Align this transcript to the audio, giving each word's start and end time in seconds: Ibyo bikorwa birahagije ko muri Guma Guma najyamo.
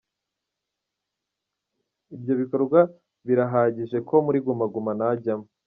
Ibyo 2.15 2.33
bikorwa 2.41 2.79
birahagije 3.27 3.97
ko 4.07 4.15
muri 4.25 4.39
Guma 4.45 4.65
Guma 4.73 4.91
najyamo. 4.99 5.45